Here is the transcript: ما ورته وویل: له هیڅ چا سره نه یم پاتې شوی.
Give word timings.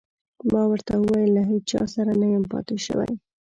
ما 0.51 0.63
ورته 0.71 0.91
وویل: 0.97 1.31
له 1.37 1.43
هیڅ 1.49 1.63
چا 1.71 1.81
سره 1.95 2.11
نه 2.21 2.27
یم 2.33 2.43
پاتې 2.51 2.75
شوی. 2.85 3.11